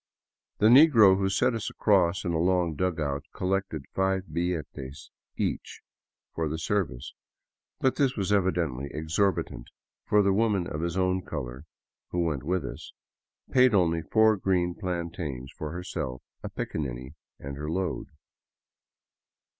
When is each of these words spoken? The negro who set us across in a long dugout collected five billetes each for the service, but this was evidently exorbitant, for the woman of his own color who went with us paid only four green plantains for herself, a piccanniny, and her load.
The 0.57 0.65
negro 0.65 1.15
who 1.15 1.29
set 1.29 1.53
us 1.53 1.69
across 1.69 2.25
in 2.25 2.31
a 2.33 2.39
long 2.39 2.73
dugout 2.73 3.23
collected 3.35 3.85
five 3.93 4.23
billetes 4.33 5.11
each 5.37 5.81
for 6.33 6.49
the 6.49 6.57
service, 6.57 7.13
but 7.79 7.97
this 7.97 8.15
was 8.17 8.33
evidently 8.33 8.89
exorbitant, 8.91 9.67
for 10.07 10.23
the 10.23 10.33
woman 10.33 10.65
of 10.65 10.81
his 10.81 10.97
own 10.97 11.21
color 11.21 11.65
who 12.09 12.23
went 12.23 12.41
with 12.41 12.65
us 12.65 12.93
paid 13.51 13.75
only 13.75 14.01
four 14.01 14.37
green 14.37 14.73
plantains 14.73 15.51
for 15.55 15.69
herself, 15.71 16.23
a 16.41 16.49
piccanniny, 16.49 17.11
and 17.37 17.55
her 17.57 17.69
load. 17.69 18.07